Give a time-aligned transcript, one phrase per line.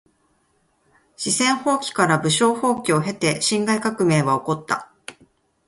[1.15, 4.91] 四川蜂起から武昌蜂起を経て辛亥革命は起こった。